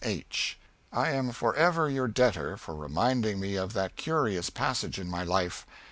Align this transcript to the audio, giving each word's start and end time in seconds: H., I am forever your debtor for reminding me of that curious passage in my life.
H., 0.03 0.59
I 0.91 1.11
am 1.11 1.31
forever 1.31 1.87
your 1.87 2.07
debtor 2.07 2.57
for 2.57 2.73
reminding 2.73 3.39
me 3.39 3.55
of 3.55 3.73
that 3.73 3.97
curious 3.97 4.49
passage 4.49 4.97
in 4.97 5.07
my 5.07 5.23
life. 5.23 5.63